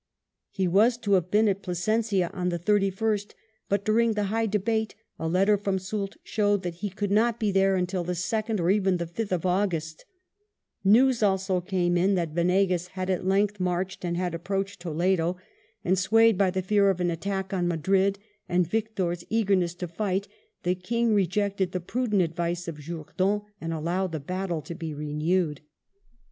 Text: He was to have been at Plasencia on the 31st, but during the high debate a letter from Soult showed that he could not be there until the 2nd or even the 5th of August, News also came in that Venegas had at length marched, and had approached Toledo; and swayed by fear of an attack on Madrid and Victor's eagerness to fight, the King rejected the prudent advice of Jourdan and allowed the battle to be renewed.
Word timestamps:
He 0.49 0.67
was 0.67 0.97
to 0.97 1.13
have 1.13 1.29
been 1.29 1.47
at 1.47 1.61
Plasencia 1.61 2.31
on 2.33 2.49
the 2.49 2.57
31st, 2.57 3.35
but 3.69 3.85
during 3.85 4.13
the 4.13 4.23
high 4.33 4.47
debate 4.47 4.95
a 5.19 5.27
letter 5.27 5.57
from 5.59 5.77
Soult 5.77 6.17
showed 6.23 6.63
that 6.63 6.73
he 6.81 6.89
could 6.89 7.11
not 7.11 7.39
be 7.39 7.51
there 7.51 7.75
until 7.75 8.03
the 8.03 8.13
2nd 8.13 8.59
or 8.59 8.71
even 8.71 8.97
the 8.97 9.05
5th 9.05 9.31
of 9.31 9.45
August, 9.45 10.05
News 10.83 11.21
also 11.21 11.61
came 11.61 11.97
in 11.97 12.15
that 12.15 12.33
Venegas 12.33 12.87
had 12.93 13.11
at 13.11 13.27
length 13.27 13.59
marched, 13.59 14.03
and 14.03 14.17
had 14.17 14.33
approached 14.33 14.79
Toledo; 14.79 15.37
and 15.85 15.99
swayed 15.99 16.35
by 16.35 16.49
fear 16.49 16.89
of 16.89 16.99
an 16.99 17.11
attack 17.11 17.53
on 17.53 17.67
Madrid 17.67 18.17
and 18.49 18.65
Victor's 18.67 19.23
eagerness 19.29 19.75
to 19.75 19.87
fight, 19.87 20.27
the 20.63 20.73
King 20.73 21.13
rejected 21.13 21.73
the 21.73 21.79
prudent 21.79 22.23
advice 22.23 22.67
of 22.67 22.79
Jourdan 22.79 23.43
and 23.61 23.71
allowed 23.71 24.13
the 24.13 24.19
battle 24.19 24.63
to 24.63 24.73
be 24.73 24.95
renewed. 24.95 25.61